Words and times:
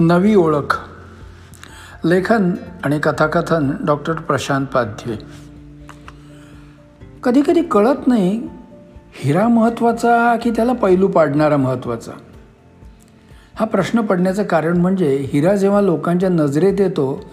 नवी 0.00 0.34
ओळख. 0.34 0.76
लेखन 2.04 2.52
आणि 2.84 2.98
कथाकथन 2.98 3.70
डॉक्टर 3.86 4.12
प्रशांत 4.12 4.66
पाध्ये 4.66 5.16
कधी 7.22 7.42
कधी 7.46 7.62
कळत 7.62 8.06
नाही 8.06 8.48
हिरा 9.14 9.48
महत्त्वाचा 9.48 10.36
की 10.36 10.50
त्याला 10.50 10.72
पैलू 10.72 11.08
पाडणारा 11.08 11.56
महत्त्वाचा 11.56 12.12
हा 13.54 13.66
प्रश्न 13.66 14.00
पडण्याचं 14.00 14.42
कारण 14.42 14.76
म्हणजे 14.76 15.26
हिरा 15.32 15.54
जेव्हा 15.54 15.80
लोकांच्या 15.80 16.28
नजरेत 16.28 16.80
येतो 16.80 17.24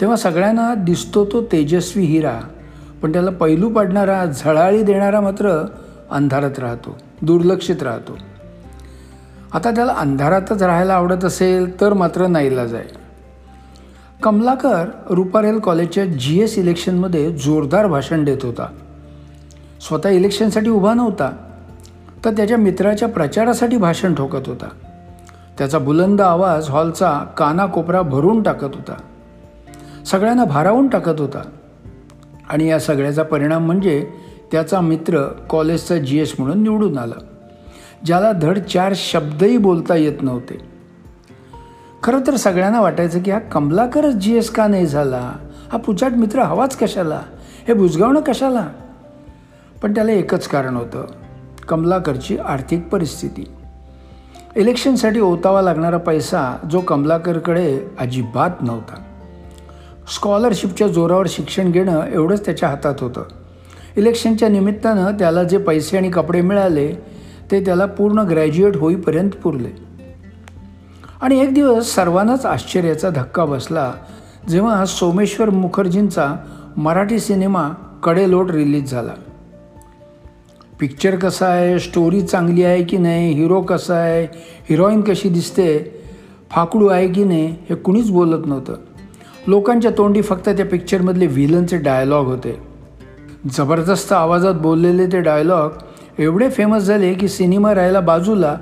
तेव्हा 0.00 0.16
सगळ्यांना 0.16 0.74
दिसतो 0.74 1.24
तो 1.24 1.42
तेजस्वी 1.52 2.04
हिरा 2.04 2.40
पण 3.02 3.12
त्याला 3.12 3.30
पैलू 3.30 3.68
पाडणारा 3.68 4.24
झळाळी 4.24 4.82
देणारा 4.82 5.20
मात्र 5.20 5.64
अंधारात 6.10 6.58
राहतो 6.58 6.98
दुर्लक्षित 7.22 7.82
राहतो. 7.82 8.18
आता 9.52 9.70
त्याला 9.70 9.92
अंधारातच 9.92 10.62
राहायला 10.62 10.94
आवडत 10.94 11.24
असेल 11.24 11.80
तर 11.80 11.92
मात्र 11.92 12.26
नाईलाज 12.26 12.74
आहे 12.74 13.06
कमलाकर 14.22 14.90
रुपारेल 15.10 15.58
कॉलेजच्या 15.58 16.04
जी 16.04 16.42
एस 16.42 16.58
इलेक्शनमध्ये 16.58 17.32
जोरदार 17.32 17.86
भाषण 17.86 18.24
देत 18.24 18.38
होता. 18.42 18.66
स्वतः 19.80 20.08
इलेक्शनसाठी 20.08 20.70
उभा 20.70 20.94
नव्हता 20.94 21.32
तर 22.24 22.30
त्याच्या 22.30 22.58
मित्राच्या 22.58 23.08
प्रचारासाठी 23.08 23.76
भाषण 23.76 24.14
ठोकत 24.14 24.46
होता. 24.46 24.68
त्याचा 25.58 25.78
बुलंद 25.78 26.20
आवाज 26.20 26.68
हॉलचा 26.68 27.24
कानाकोपरा 27.36 28.02
भरून 28.02 28.42
टाकत 28.42 28.74
होता. 28.74 28.94
सगळ्यांना 30.06 30.44
भारावून 30.44 30.88
टाकत 30.88 31.20
होता. 31.20 31.42
आणि 32.48 32.68
या 32.68 32.80
सगळ्याचा 32.80 33.22
परिणाम 33.22 33.66
म्हणजे 33.66 34.08
त्याचा 34.52 34.80
मित्र 34.80 35.22
कॉलेजचा 35.48 35.96
जी 35.96 36.20
एस 36.20 36.34
म्हणून 36.38 36.62
निवडून 36.62 36.98
आला. 36.98 37.35
ज्याला 38.06 38.32
धड 38.32 38.58
चार 38.58 38.92
शब्दही 38.96 39.58
बोलता 39.58 39.94
येत 39.94 40.22
नव्हते. 40.22 40.58
खरं 42.02 42.20
तर 42.26 42.36
सगळ्यांना 42.36 42.80
वाटायचं 42.80 43.22
की 43.22 43.30
हा 43.30 43.38
कमलाकरच 43.38 44.14
जी 44.14 44.36
एस 44.36 44.50
का 44.50 44.66
नाही 44.66 44.86
झाला? 44.86 45.32
हा 45.72 45.78
पुचाट 45.78 46.12
मित्र 46.12 46.40
हवाच 46.42 46.76
कशाला? 46.76 47.20
हे 47.68 47.74
बुजगावणं 47.74 48.20
कशाला? 48.20 48.68
पण 49.82 49.94
त्याला 49.94 50.12
एकच 50.12 50.48
कारण 50.48 50.76
होतं. 50.76 51.06
कमलाकरची 51.68 52.38
आर्थिक 52.38 52.88
परिस्थिती. 52.88 53.44
इलेक्शनसाठी 54.56 55.20
ओतावा 55.20 55.62
लागणारा 55.62 55.96
पैसा 55.96 56.68
जो 56.70 56.80
कमलाकरकडे 56.80 57.78
अजिबात 57.98 58.50
नव्हता. 58.60 58.94
स्कॉलरशिपच्या 60.14 60.88
जोरावर 60.88 61.26
शिक्षण 61.28 61.70
घेणं 61.70 62.02
एवढंच 62.02 62.44
त्याच्या 62.44 62.68
हातात 62.68 62.94
होतं. 63.00 63.22
इलेक्शनच्या 63.96 64.48
निमित्तानं 64.48 65.10
त्याला 65.10 65.44
जे 65.44 65.58
पैसे 65.58 65.96
आणि 65.96 66.10
कपडे 66.10 66.40
मिळाले 66.40 67.15
ते 67.50 67.64
त्याला 67.64 67.86
पूर्ण 67.86 68.18
ग्रॅज्युएट 68.18 68.76
होईपर्यंत 68.76 69.30
पुरले. 69.30 69.68
आणि 71.20 71.40
एक 71.40 71.54
दिवस 71.54 71.94
सर्वांनाच 71.94 72.46
आश्चर्याचा 72.46 73.10
धक्का 73.10 73.44
बसला 73.44 73.92
जेव्हा 74.48 74.86
सोमेश्वर 74.86 75.50
मुखर्जींचा 75.50 76.34
मराठी 76.76 77.18
सिनेमा 77.18 77.68
कडेलोट 78.02 78.50
रिलीज 78.50 78.90
झाला. 78.90 79.12
पिक्चर 80.80 81.16
कसा 81.16 81.46
आहे? 81.46 81.78
स्टोरी 81.78 82.22
चांगली 82.22 82.62
आहे 82.62 82.82
की 82.82 82.96
नाही? 82.96 83.32
हिरो 83.32 83.60
कसा 83.60 83.94
आहे? 83.94 84.24
हिरोईन 84.70 85.00
कशी 85.00 85.28
दिसते? 85.28 86.02
फाकडू 86.50 86.86
आहे 86.86 87.08
की 87.08 87.24
नाही? 87.24 87.46
हे 87.46 87.74
कुणीच 87.74 88.10
बोलत 88.10 88.46
नव्हतं. 88.46 88.74
लोकांच्या 89.46 89.90
तोंडी 89.98 90.22
फक्त 90.22 90.48
त्या 90.48 90.66
पिक्चरमधले 90.66 91.26
व्हिलनचे 91.26 91.76
डायलॉग 91.76 92.26
होते. 92.26 92.62
जबरदस्त 93.50 94.12
आवाजात 94.12 94.54
बोललेले 94.54 95.06
ते 95.06 95.20
डायलॉग 95.20 95.70
एवढे 96.18 96.48
फेमस 96.50 96.82
झाले 96.82 97.14
की 97.14 97.28
सिनेमा 97.28 97.74
राहायला 97.74 98.00
बाजूला 98.00 98.56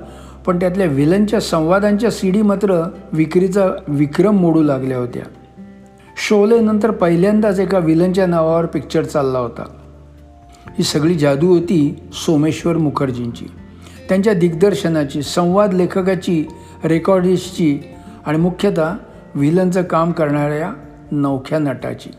पण 0.45 0.59
त्यातल्या 0.59 0.87
विलनच्या 0.87 1.39
संवादांच्या 1.39 2.11
सीडी 2.11 2.41
मात्र 2.41 2.89
विक्रीचा 3.11 3.69
विक्रम 3.87 4.37
मोडू 4.37 4.63
लागल्या 4.63 4.97
होत्या. 4.97 5.23
शोलेनंतर 6.27 6.91
पहिल्यांदाच 6.91 7.59
एका 7.59 7.77
विलनच्या 7.77 8.27
नावावर 8.27 8.65
पिक्चर 8.65 9.03
चालला 9.03 9.39
होता. 9.39 9.63
ही 10.69 10.83
सगळी 10.83 11.13
जादू 11.13 11.47
होती 11.47 12.03
सोमेश्वर 12.13 12.77
मुखर्जींची. 12.77 13.45
त्यांच्या 14.09 14.33
दिग्दर्शनाची 14.33 15.21
संवाद 15.21 15.73
लेखकाची 15.73 16.45
रेकॉर्डिस्टची 16.85 17.79
आणि 18.25 18.37
मुख्यतः 18.37 18.93
व्हिलनचं 19.35 19.81
काम 19.81 20.11
करणाऱ्या 20.11 20.73
नवख्या 21.11 21.59
नटाची. 21.59 22.09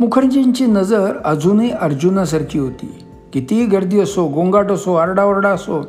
मुखर्जींची 0.00 0.66
नजर 0.66 1.12
अजूनही 1.24 1.70
अर्जुनासारखी 1.70 2.58
होती. 2.58 2.94
कितीही 3.34 3.66
गर्दी 3.66 4.00
असो 4.00 4.26
गोंगाट 4.26 4.70
असो 4.70 4.94
आरडाओरडा 4.94 5.48
असो 5.48 5.82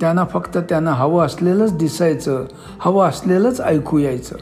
त्यांना 0.00 0.24
फक्त 0.24 0.58
त्यांना 0.58 0.90
हवं 0.90 1.26
असलेलंच 1.26 1.76
दिसायचं 1.76 2.44
हवं 2.78 3.08
असलेलंच 3.08 3.60
ऐकू 3.60 3.98
यायचं. 3.98 4.36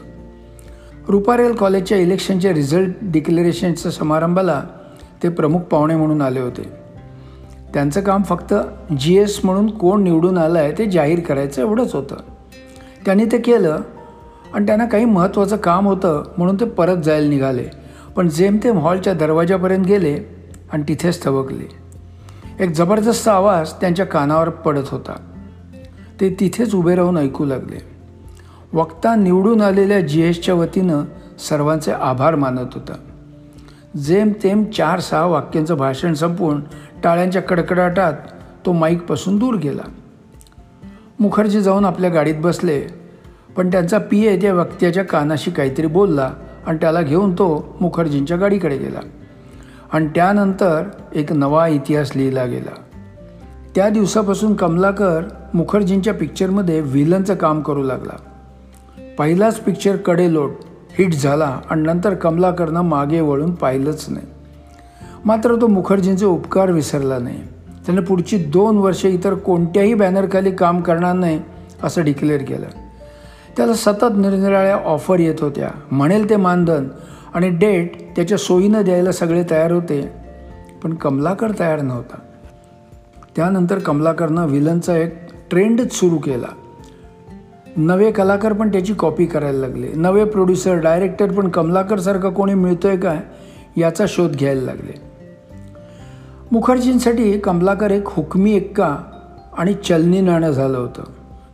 रुपारेल 1.07 1.51
कॉलेजच्या 1.51 1.97
इलेक्शनच्या 1.97 2.53
रिझल्ट 2.53 2.95
डिक्लेरेशनच्या 3.01 3.91
समारंभाला 3.91 4.63
ते 5.23 5.29
प्रमुख 5.29 5.59
पाहुणे 5.59 5.95
म्हणून 5.95 6.21
आले 6.21 6.39
होते. 6.39 6.69
त्यांचं 7.73 8.01
काम 8.01 8.23
फक्त 8.23 8.53
जी 8.99 9.17
एस 9.17 9.39
म्हणून 9.43 9.69
कोण 9.69 10.03
निवडून 10.03 10.37
आलं 10.37 10.59
आहे 10.59 10.71
ते 10.71 10.85
जाहीर 10.85 11.19
करायचं 11.19 11.61
एवढंच 11.61 11.95
होतं. 11.95 12.15
त्यांनी 13.05 13.25
ते 13.25 13.37
केलं 13.37 13.79
आणि 14.53 14.65
त्यांना 14.65 14.85
काही 14.85 15.05
महत्त्वाचं 15.05 15.55
काम 15.55 15.87
होतं 15.87 16.23
म्हणून 16.37 16.55
ते 16.55 16.65
परत 16.65 16.97
जायला 16.97 17.29
निघाले. 17.29 17.65
पण 18.15 18.29
जेमतेम 18.29 18.77
हॉलच्या 18.77 19.13
दरवाजापर्यंत 19.13 19.85
गेले 19.85 20.19
आणि 20.71 20.83
तिथेच 20.87 21.23
थबकले. 21.23 21.86
एक 22.59 22.69
जबरदस्त 22.69 23.27
आवाज 23.27 23.71
त्यांच्या 23.71 24.05
कानावर 24.05 24.49
पडत 24.49 24.83
होता. 24.87 25.15
ते 26.21 26.35
तिथेच 26.39 26.75
उभे 26.75 26.95
राहून 26.95 27.17
ऐकू 27.17 27.45
लागले. 27.45 27.77
वक्ता 28.73 29.15
निवडून 29.15 29.61
आलेल्या 29.61 29.99
जी 29.99 30.21
एसच्या 30.21 30.55
वतीनं 30.55 31.03
सर्वांचे 31.39 31.91
आभार 31.91 32.35
मानत 32.35 32.73
होता. 32.73 32.93
जेमतेम 33.97 34.63
चार 34.63 34.99
सहा 34.99 35.25
वाक्यांचं 35.25 35.77
भाषण 35.77 36.13
संपवून 36.13 36.61
टाळ्यांच्या 37.03 37.41
कडकडाटात 37.41 38.13
तो 38.65 38.71
माईकपासून 38.71 39.37
दूर 39.37 39.55
गेला. 39.55 39.83
मुखर्जी 41.19 41.61
जाऊन 41.61 41.85
आपल्या 41.85 42.09
गाडीत 42.09 42.35
बसले 42.35 42.81
पण 43.57 43.71
त्यांचा 43.71 43.97
पी 43.97 44.27
ए 44.27 44.41
त्या 44.41 44.53
वक्त्याच्या 44.53 45.03
कानाशी 45.03 45.51
काहीतरी 45.51 45.87
बोलला 45.87 46.33
आणि 46.65 46.77
त्याला 46.81 47.01
घेऊन 47.01 47.33
तो 47.33 47.77
मुखर्जींच्या 47.81 48.37
गाडीकडे 48.37 48.77
गेला. 48.77 48.99
आणि 49.93 50.07
त्यानंतर 50.15 50.83
एक 51.15 51.33
नवा 51.33 51.67
इतिहास 51.67 52.11
लिहिला 52.15 52.45
गेला. 52.45 52.75
त्या 53.75 53.89
दिवसापासून 53.89 54.55
कमलाकर 54.55 55.21
मुखर्जींच्या 55.53 56.13
पिक्चरमध्ये 56.13 56.81
व्हिलनचं 56.81 57.35
काम 57.35 57.61
करू 57.61 57.83
लागला. 57.83 58.17
पहिलाच 59.17 59.59
पिक्चर 59.59 59.95
कडेलोट 59.95 60.51
हिट 60.97 61.13
झाला 61.13 61.59
आणि 61.69 61.81
नंतर 61.81 62.13
कमलाकरनं 62.13 62.81
मागे 62.81 63.21
वळून 63.21 63.55
पाहिलंच 63.55 64.05
नाही. 64.09 64.25
मात्र 65.25 65.55
तो 65.61 65.67
मुखर्जींचे 65.67 66.25
उपकार 66.25 66.71
विसरला 66.71 67.17
नाही. 67.17 67.43
त्याने 67.85 68.01
पुढची 68.01 68.37
दोन 68.37 68.77
वर्षे 68.77 69.09
इतर 69.09 69.33
कोणत्याही 69.33 69.93
बॅनरखाली 69.93 70.51
काम 70.51 70.81
करणार 70.81 71.13
नाही 71.13 71.41
असं 71.83 72.03
डिक्लेअर 72.03 72.41
केलं. 72.41 72.65
त्याला 73.57 73.73
सतत 73.73 74.17
निरनिराळ्या 74.17 74.75
ऑफर 74.75 75.19
येत 75.19 75.35
होत्या. 75.39 75.69
म्हणेल 75.91 76.29
ते 76.29 76.35
मानधन 76.35 76.87
आणि 77.33 77.49
डेट 77.49 78.15
त्याच्या 78.15 78.37
सोयीनं 78.37 78.81
द्यायला 78.81 79.11
सगळे 79.11 79.43
तयार 79.49 79.71
होते 79.71 80.11
पण 80.83 80.93
कमलाकर 80.93 81.51
तयार 81.59 81.81
नव्हता. 81.81 82.17
त्यानंतर 83.35 83.79
कमलाकरनं 83.79 84.47
विलनचा 84.47 84.97
एक 84.97 85.15
ट्रेंडच 85.49 85.93
सुरू 85.93 86.17
केला. 86.17 86.47
नवे 87.77 88.11
कलाकार 88.11 88.53
पण 88.53 88.71
त्याची 88.71 88.93
कॉपी 88.93 89.25
करायला 89.25 89.59
लागले. 89.59 89.87
नवे 89.95 90.25
प्रोड्युसर 90.25 90.75
डायरेक्टर 90.75 91.31
पण 91.31 91.49
कमलाकरसारखं 91.49 92.29
कोणी 92.29 92.53
मिळतोय 92.53 92.97
काय 92.97 93.17
याचा 93.77 94.05
शोध 94.07 94.31
घ्यायला 94.31 94.61
लागले. 94.61 95.01
मुखर्जींसाठी 96.51 97.39
कमलाकर 97.39 97.91
एक 97.91 98.03
हुकमी 98.07 98.55
एक्का 98.55 98.97
आणि 99.57 99.73
चलनी 99.73 100.21
नाणं 100.21 100.51
झालं 100.51 100.77
होतं. 100.77 101.03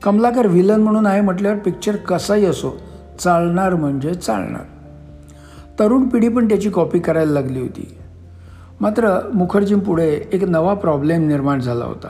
कमलाकर 0.03 0.47
विलन 0.47 0.81
म्हणून 0.81 1.05
आहे 1.05 1.21
म्हटल्यावर 1.21 1.57
पिक्चर 1.57 1.95
कसाही 1.95 2.45
असो 2.45 2.71
चालणार 3.19 3.75
म्हणजे 3.75 4.13
चालणार. 4.13 4.61
तरुण 5.79 6.09
पिढी 6.09 6.29
पण 6.29 6.47
त्याची 6.47 6.69
कॉपी 6.69 6.99
करायला 6.99 7.31
लागली 7.31 7.59
होती. 7.59 7.97
मात्र 8.81 9.29
मुखर्जींपुढे 9.33 10.21
एक 10.33 10.43
नवा 10.43 10.73
प्रॉब्लेम 10.73 11.27
निर्माण 11.27 11.59
झाला 11.59 11.85
होता. 11.85 12.09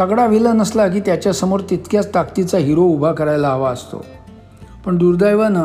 तगडा 0.00 0.26
विलन 0.26 0.62
असला 0.62 0.88
की 0.88 1.00
त्याच्यासमोर 1.00 1.60
तितक्याच 1.70 2.14
ताकदीचा 2.14 2.58
हिरो 2.58 2.82
उभा 2.82 3.12
करायला 3.12 3.48
हवा 3.48 3.70
असतो. 3.70 4.04
पण 4.86 4.98
दुर्दैवानं 4.98 5.64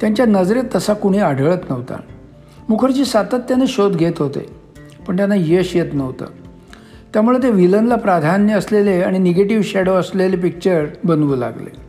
त्यांच्या 0.00 0.26
नजरेत 0.26 0.64
तसा 0.74 0.92
कुणी 0.92 1.18
आढळत 1.18 1.70
नव्हता. 1.70 1.96
मुखर्जी 2.68 3.04
सातत्याने 3.04 3.66
शोध 3.66 3.96
घेत 3.96 4.12
होते 4.18 4.46
पण 5.08 5.16
त्यांना 5.16 5.34
यश 5.38 5.76
येत 5.76 5.94
नव्हतं. 5.94 6.24
त्यामुळे 7.12 7.38
ते 7.38 7.50
विलनला 7.50 7.96
प्राधान्य 7.96 8.54
असलेले 8.54 9.02
आणि 9.02 9.18
निगेटिव्ह 9.18 9.62
शॅडो 9.62 9.94
असलेले 9.94 10.36
पिक्चर 10.36 10.86
बनवू 11.04 11.36
लागले. 11.36 11.88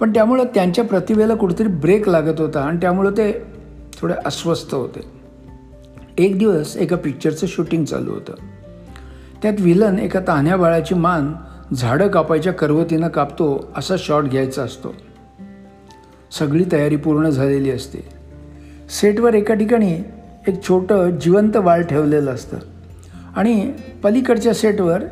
पण 0.00 0.10
त्यामुळं 0.10 0.44
त्यांच्या 0.44 0.84
प्रतिभेला 0.84 1.34
कुठेतरी 1.34 1.68
ब्रेक 1.68 2.08
लागत 2.08 2.40
होता 2.40 2.60
आणि 2.60 2.78
त्यामुळं 2.82 3.10
ते 3.10 3.32
थोडे 4.00 4.14
अस्वस्थ 4.24 4.74
होते. 4.74 5.00
एक 6.18 6.38
दिवस 6.38 6.76
एका 6.76 6.96
पिक्चरचं 6.96 7.46
शूटिंग 7.46 7.84
चालू 7.84 8.10
होतं. 8.10 8.32
त्यात 9.42 9.54
विलन 9.60 9.98
एका 9.98 10.20
तान्ह्या 10.20 10.56
बाळाची 10.56 10.94
मान 10.94 11.32
झाडं 11.74 12.08
कापायच्या 12.08 12.52
करवतीनं 12.52 13.08
कापतो 13.08 13.72
असा 13.76 13.94
शॉट 13.98 14.24
घ्यायचा 14.24 14.62
असतो. 14.62 14.94
सगळी 16.38 16.64
तयारी 16.72 16.96
पूर्ण 16.96 17.28
झालेली 17.28 17.70
असते. 17.70 18.08
सेटवर 19.00 19.34
एका 19.34 19.54
ठिकाणी 19.54 20.02
एक 20.48 20.62
छोटं 20.68 21.10
जिवंत 21.10 21.56
बाळ 21.56 21.82
ठेवलेलं 21.82 22.34
असतं. 22.34 22.56
आणि 23.36 23.72
पलीकडच्या 24.04 24.54
सेटवर 24.54 25.02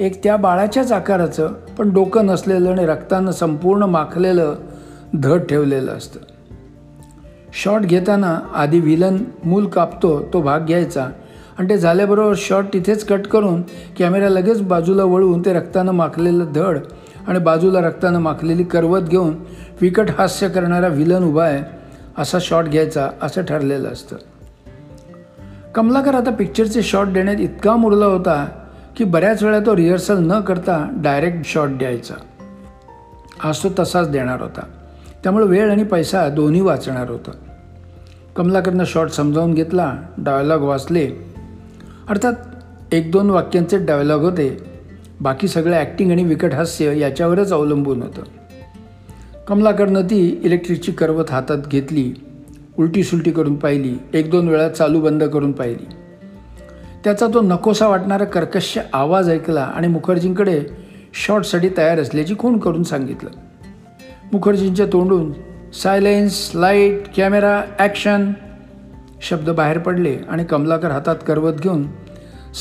एक 0.00 0.24
त्या 0.24 0.36
बाळाच्याच 0.36 0.92
आकाराचं 0.92 1.52
पण 1.52 1.92
डोकं 1.92 2.26
नसलेलं 2.26 2.70
आणि 2.70 2.86
रक्तानं 2.86 3.30
संपूर्ण 3.30 3.82
माखलेलं 3.82 4.54
धड 5.16 5.40
ठेवलेलं 5.40 5.92
असतं. 5.92 6.20
शॉट 7.52 7.80
घेताना 7.80 8.38
आधी 8.54 8.80
विलन 8.80 9.18
मूल 9.44 9.66
कापतो 9.66 10.20
तो 10.32 10.40
भाग 10.40 10.60
घ्यायचा. 10.60 11.08
आणि 11.58 11.68
ते 11.68 11.78
झाल्याबरोबर 11.78 12.34
शॉट 12.36 12.64
तिथेच 12.72 13.04
कट 13.04 13.26
करून 13.26 13.62
कॅमेरा 13.98 14.28
लगेच 14.28 14.62
बाजूला 14.62 15.04
वळवून 15.04 15.40
ते 15.40 15.52
रक्तानं 15.52 15.92
माखलेलं 15.92 16.44
धड 16.54 16.78
आणि 17.26 17.38
बाजूला 17.38 17.80
रक्तानं 17.80 18.18
माखलेली 18.18 18.64
करवत 18.64 19.00
घेऊन 19.00 19.34
विकट 19.80 20.10
हास्य 20.10 20.48
करणारा 20.48 20.86
विलन 20.86 21.24
उभा 21.24 21.44
आहे 21.44 21.62
असा 22.18 22.38
शॉट 22.40 22.64
घ्यायचा 22.64 23.10
असं 23.22 23.42
ठरलेलं 23.42 23.88
असतं. 23.88 24.16
कमलाकर 25.74 26.14
आता 26.14 26.30
पिक्चरचे 26.30 26.82
शॉट 26.82 27.06
देण्यात 27.06 27.36
इतका 27.40 27.76
मुरला 27.76 28.04
होता 28.04 28.46
की 28.96 29.04
बऱ्याच 29.04 29.42
वेळा 29.42 29.58
तो 29.58 29.76
रिहर्सल 29.76 30.18
न 30.18 30.40
करता 30.40 30.88
डायरेक्ट 30.92 31.38
शॉट 31.44 31.68
द्यायचा. 31.68 32.14
आज 33.44 33.58
तो 33.58 33.68
तसाच 33.78 34.10
देणार 34.10 34.40
होता. 34.40 34.60
त्यामुळे 35.22 35.46
वेळ 35.46 35.70
आणि 35.70 35.84
पैसा 35.84 36.28
दोन्ही 36.28 36.60
वाचणार 36.60 37.10
होतं. 37.10 37.32
कमलाकरनं 38.36 38.84
शॉट 38.86 39.10
समजावून 39.10 39.54
घेतला 39.54 39.96
डायलॉग 40.18 40.62
वाचले. 40.62 41.10
अर्थात 42.08 42.32
एक 42.92 43.10
दोन 43.10 43.30
वाक्यांचे 43.30 43.78
डायलॉग 43.78 44.22
होते. 44.22 44.64
बाकी 45.20 45.48
सगळं 45.48 45.76
ॲक्टिंग 45.76 46.10
आणि 46.10 46.24
विकट 46.24 46.54
हास्य 46.54 46.98
याच्यावरच 46.98 47.52
अवलंबून 47.52 48.02
होतं. 48.02 48.22
कमलाकरनं 49.48 50.02
ती 50.02 50.40
इलेक्ट्रिकची 50.44 50.92
करवत 50.92 51.30
हातात 51.30 51.58
घेतली. 51.58 52.12
उलटी 52.78 53.02
सुलटी 53.02 53.30
करून 53.30 53.56
पाहिली. 53.56 53.96
एक 54.14 54.30
दोन 54.30 54.48
वेळा 54.48 54.68
चालू 54.68 55.00
बंद 55.00 55.24
करून 55.24 55.52
पाहिली. 55.52 55.86
त्याचा 57.04 57.26
तो 57.34 57.40
नकोसा 57.40 57.88
वाटणारा 57.88 58.24
कर्कश 58.24 58.78
आवाज 58.92 59.30
ऐकला 59.30 59.62
आणि 59.62 59.88
मुखर्जींकडे 59.88 60.62
शॉटसाठी 61.14 61.68
तयार 61.76 62.00
असल्याची 62.00 62.34
खूण 62.38 62.58
करून 62.58 62.82
सांगितलं. 62.82 63.30
मुखर्जींच्या 64.32 64.86
तोंडून 64.86 65.32
सायलेन्स 65.82 66.50
लाइट 66.54 67.02
कॅमेरा 67.16 67.62
ॲक्शन 67.78 68.32
शब्द 69.22 69.50
बाहेर 69.50 69.78
पडले 69.78 70.18
आणि 70.28 70.44
कमलाकर 70.44 70.90
हातात 70.90 71.16
करवत 71.26 71.52
घेऊन 71.52 71.86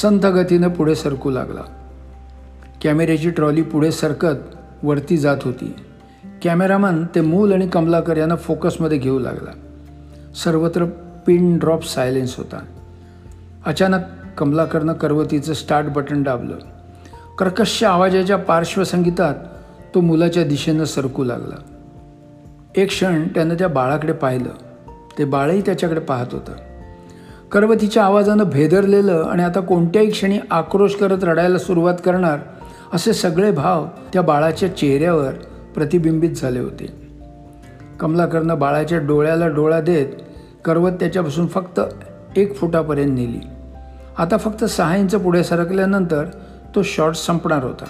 संथ 0.02 0.26
गतीनं 0.26 0.70
पुढे 0.70 0.96
सरकू 0.96 1.30
लागला. 1.30 1.62
कॅमेऱ्याची 2.84 3.30
ट्रॉली 3.30 3.62
पुढे 3.62 3.92
सरकत 3.92 4.56
वरती 4.84 5.18
जात 5.18 5.38
होती. 5.42 5.76
कॅमेरामन 6.44 7.04
ते 7.16 7.22
मूल 7.22 7.54
आणि 7.54 7.68
कमलाकर 7.68 8.18
यांना 8.18 8.36
फोकसमध्ये 8.36 8.98
घेऊ 8.98 9.20
लागला. 9.20 9.52
सर्वत्र 10.36 10.86
पिन 11.28 11.58
ड्रॉप 11.58 11.84
सायलेन्स 11.84 12.38
होता. 12.38 12.60
अचानक 13.66 14.00
कमलाकरनं 14.38 14.94
करवतीचं 14.94 15.54
स्टार्ट 15.54 15.88
बटन 15.88 16.24
दाबलं. 16.24 16.56
कर्कश 17.38 17.84
आवाजाच्या 17.84 18.38
पार्श्वसंगीतात 18.38 19.36
तो 19.96 20.02
मुलाच्या 20.02 20.44
दिशेनं 20.44 20.84
सरकू 20.84 21.24
लागला. 21.24 21.56
एक 22.76 22.88
क्षण 22.88 23.28
त्यानं 23.28 23.56
त्या 23.56 23.68
बाळाकडे 23.68 24.14
पाहिलं. 24.14 24.50
ते 25.18 25.26
बाळही 25.26 25.62
त्याच्याकडे 25.62 26.00
पाहत 26.00 26.28
होतं. 26.32 26.52
करवतीच्या 27.52 28.04
आवाजानं 28.04 28.44
भेदरलेलं 28.44 29.26
आणि 29.30 29.44
आता 29.44 29.60
कोणत्याही 29.60 30.12
क्षणी 30.12 30.40
आक्रोश 30.52 30.96
करत 30.96 31.24
रडायला 31.24 31.58
सुरुवात 31.58 31.96
करणार 32.06 32.40
असे 32.94 33.14
सगळे 33.14 33.52
भाव 33.52 33.86
त्या 34.14 34.22
बाळाच्या 34.22 34.78
चेहऱ्यावर 34.78 35.32
प्रतिबिंबित 35.76 36.32
झाले 36.32 36.60
होते. 36.60 37.01
कमलाकरनं 38.02 38.60
बाळाच्या 38.60 38.98
डोळ्याला 38.98 39.48
डोळा 39.48 39.82
देत 39.82 40.08
करवत 40.66 40.92
त्याच्यापासून 40.92 41.48
फक्त 41.48 41.80
एक 42.36 42.56
फुटापर्यंत 42.56 43.16
नेली. 43.16 43.48
आता 44.18 44.38
फक्त 44.38 44.64
सहा 44.64 44.96
इंच 44.96 45.16
पुढे 45.16 45.44
सरकल्यानंतर 45.44 46.26
तो 46.76 46.84
शॉट 46.84 47.16
संपणार 47.16 47.64
होता. 47.64 47.86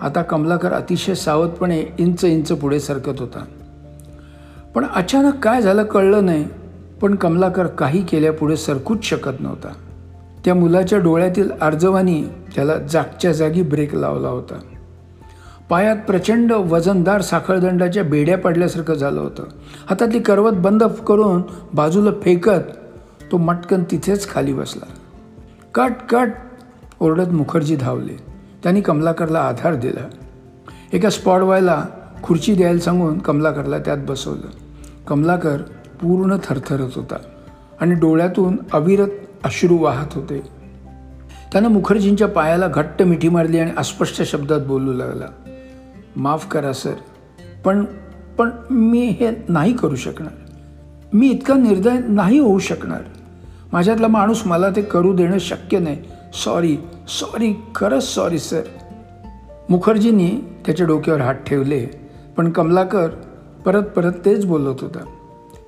आता 0.00 0.22
कमलाकर 0.22 0.72
अतिशय 0.72 1.14
सावधपणे 1.14 1.84
इंच 1.98 2.24
इंच 2.24 2.52
पुढे 2.52 2.80
सरकत 2.80 3.20
होता. 3.20 3.44
पण 4.74 4.84
अचानक 4.94 5.34
काय 5.44 5.62
झालं 5.62 5.82
कळलं 5.82 6.26
नाही 6.26 6.48
पण 7.00 7.14
कमलाकर 7.14 7.66
काही 7.66 8.06
केल्यापुढे 8.06 8.56
सरकूच 8.56 9.04
शकत 9.04 9.40
नव्हता. 9.40 9.72
त्या 10.44 10.54
मुलाच्या 10.54 10.98
डोळ्यातील 10.98 11.50
अर्जवानी 11.60 12.24
त्याला 12.54 12.78
जागच्या 12.78 13.32
जागी 13.32 13.62
ब्रेक 13.62 13.94
लावला 13.94 14.28
होता. 14.28 14.58
पायात 15.68 15.96
प्रचंड 16.06 16.52
वजनदार 16.52 17.20
साखळदंडाच्या 17.20 18.04
बेड्या 18.04 18.38
पडल्यासारखं 18.38 18.94
झालं 18.94 19.20
होतं. 19.20 19.42
हातातली 19.90 20.18
करवत 20.18 20.52
बंद 20.52 20.82
करून 20.82 21.42
बाजूला 21.74 22.10
फेकत 22.22 22.76
तो 23.32 23.36
मटकन 23.36 23.84
तिथेच 23.90 24.28
खाली 24.28 24.52
बसला. 24.52 24.86
कट 25.74 25.92
कट 26.10 26.28
ओरडत 27.00 27.28
मुखर्जी 27.28 27.76
धावले. 27.76 28.12
त्यांनी 28.62 28.80
कमलाकरला 28.80 29.38
आधार 29.38 29.74
दिला. 29.74 30.08
एका 30.92 31.10
स्पॉटवायला 31.10 31.84
खुर्ची 32.22 32.54
द्यायला 32.54 32.80
सांगून 32.80 33.18
कमलाकरला 33.18 33.78
त्यात 33.78 33.98
बसवलं. 34.08 34.50
कमलाकर 35.06 35.56
पूर्ण 36.02 36.36
थरथरत 36.44 36.90
होता 36.96 37.16
आणि 37.80 37.94
डोळ्यातून 37.94 38.56
अविरत 38.72 39.08
अश्रू 39.44 39.76
वाहत 39.76 40.08
होते. 40.12 40.40
त्यानं 41.52 41.68
मुखर्जींच्या 41.68 42.28
पायाला 42.28 42.68
घट्ट 42.68 43.02
मिठी 43.02 43.28
मारली 43.28 43.58
आणि 43.58 43.70
अस्पष्ट 43.78 44.22
शब्दात 44.22 44.60
बोलू 44.60 44.92
लागला. 44.92 45.45
माफ 46.16 46.48
करा 46.48 46.72
सर. 46.72 46.94
पण 47.64 47.84
पण 48.38 48.50
मी 48.70 49.06
हे 49.06 49.30
नाही 49.48 49.72
करू 49.72 49.96
शकणार. 49.96 50.32
मी 51.12 51.30
इतका 51.30 51.54
निर्दय 51.54 51.98
नाही 52.08 52.38
होऊ 52.38 52.58
शकणार. 52.58 53.02
माझ्यातला 53.72 54.08
माणूस 54.08 54.46
मला 54.46 54.70
ते 54.70 54.82
करू 54.82 55.12
देणं 55.16 55.38
शक्य 55.38 55.78
नाही. 55.78 55.98
सॉरी 56.44 56.76
सॉरी 57.08 57.62
खरंच 57.74 58.14
सॉरी 58.14 58.38
सर 58.38 58.62
मुखर्जींनी 59.70 60.30
त्याच्या 60.66 60.86
डोक्यावर 60.86 61.20
हात 61.20 61.34
ठेवले 61.34 61.86
पण 62.36 62.50
कमलाकर 62.50 63.08
परत 63.66 63.82
परत 63.82 64.12
तेच 64.24 64.44
बोलत 64.44 64.76
होता. 64.80 65.04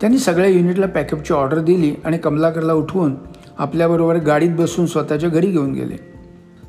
त्यांनी 0.00 0.18
सगळ्या 0.18 0.48
युनिटला 0.48 0.86
पॅकअपची 0.86 1.34
ऑर्डर 1.34 1.58
दिली 1.58 1.94
आणि 2.04 2.18
कमलाकरला 2.18 2.72
उठवून 2.72 3.14
आपल्याबरोबर 3.58 4.16
गाडीत 4.16 4.50
बसून 4.50 4.86
स्वतःच्या 4.86 5.30
घरी 5.30 5.46
घेऊन 5.46 5.72
गेले. 5.72 5.96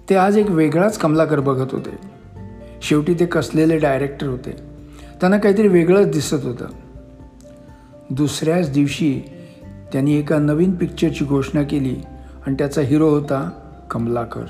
ते 0.10 0.16
आज 0.16 0.38
एक 0.38 0.50
वेगळाच 0.50 0.98
कमलाकर 0.98 1.40
बघत 1.40 1.68
होते. 1.72 2.19
शेवटी 2.82 3.14
ते 3.14 3.26
कसलेले 3.26 3.78
डायरेक्टर 3.78 4.28
होते. 4.28 4.52
त्यांना 5.20 5.38
काहीतरी 5.38 5.68
वेगळंच 5.68 6.08
दिसत 6.08 6.34
होतं. 6.34 6.66
दुसऱ्याच 8.10 8.72
दिवशी 8.72 9.22
त्यांनी 9.92 10.16
एका 10.16 10.38
नवीन 10.38 10.76
पिक्चरची 10.76 11.26
घोषणा 11.26 11.64
केली 11.64 11.96
आणि 12.46 12.56
त्याचा 12.60 12.82
हिरो 12.82 13.10
होता 13.10 13.50
कमलाकर. 13.92 14.46